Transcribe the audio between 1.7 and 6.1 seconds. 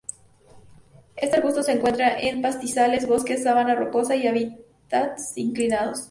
encuentra en pastizales, bosques, sabana, rocosa y hábitats inclinados.